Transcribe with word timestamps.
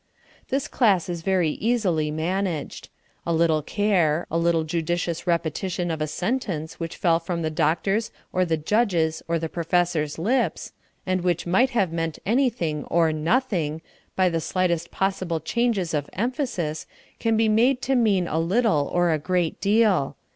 This 0.49 0.67
class 0.67 1.09
is 1.09 1.21
very 1.21 1.51
easily 1.51 2.09
managed. 2.09 2.89
A 3.23 3.31
little 3.31 3.61
care, 3.61 4.25
a 4.31 4.63
judicious 4.65 5.27
repetition 5.27 5.91
of 5.91 6.01
a 6.01 6.07
sentence 6.07 6.79
which 6.79 6.95
fell 6.97 7.19
from 7.19 7.43
the 7.43 7.51
doctor's 7.51 8.09
or 8.33 8.43
the 8.43 8.57
judge's 8.57 9.21
or 9.27 9.37
the 9.37 9.47
professor's 9.47 10.17
lips, 10.17 10.71
and 11.05 11.21
which 11.21 11.45
might 11.45 11.69
have 11.69 11.93
meant 11.93 12.17
anything 12.25 12.83
or 12.85 13.13
nothing, 13.13 13.83
by 14.15 14.27
the 14.27 14.41
slightest 14.41 14.89
possible 14.89 15.39
changes 15.39 15.93
of 15.93 16.09
emphasis, 16.13 16.87
can 17.19 17.37
be 17.37 17.47
made 17.47 17.79
to 17.83 17.93
mean 17.93 18.27
a 18.27 18.39
little 18.39 18.89
or 18.91 19.11
a 19.11 19.19
great 19.19 19.61
deal. 19.61 20.17